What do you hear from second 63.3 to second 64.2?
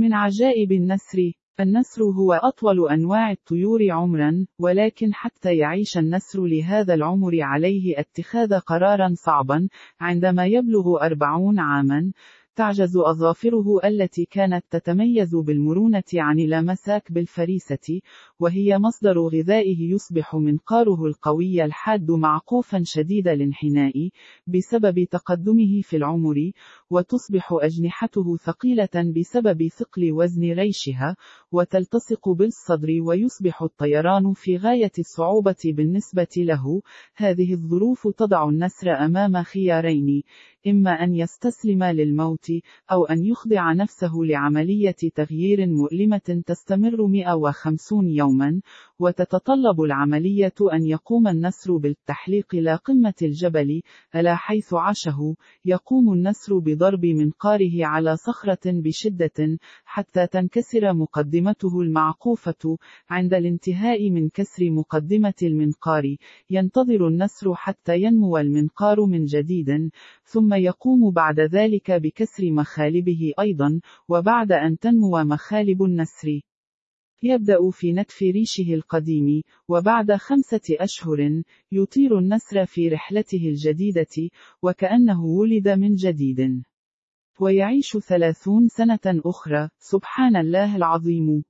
الانتهاء